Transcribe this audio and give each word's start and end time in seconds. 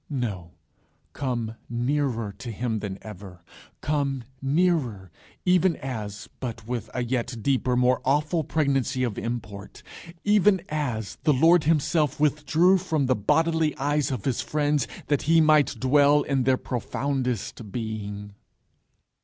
no; 0.09 0.55
come 1.13 1.53
nearer 1.69 2.33
to 2.35 2.49
him 2.51 2.79
than 2.79 2.97
ever; 3.03 3.43
come 3.81 4.23
nearer, 4.41 5.11
even 5.45 5.75
as 5.75 6.27
but 6.39 6.65
with 6.67 6.89
a 6.95 7.03
yet 7.03 7.43
deeper, 7.43 7.75
more 7.75 8.01
awful 8.03 8.43
pregnancy 8.43 9.03
of 9.03 9.15
import 9.19 9.83
even 10.23 10.59
as 10.69 11.19
the 11.21 11.33
Lord 11.33 11.65
himself 11.65 12.19
withdrew 12.19 12.79
from 12.79 13.05
the 13.05 13.15
bodily 13.15 13.77
eyes 13.77 14.09
of 14.09 14.25
his 14.25 14.41
friends, 14.41 14.87
that 15.05 15.21
he 15.29 15.39
might 15.39 15.79
dwell 15.79 16.23
in 16.23 16.45
their 16.45 16.57
profoundest 16.57 17.71
being. 17.71 18.33